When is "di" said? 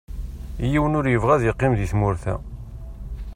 1.79-1.87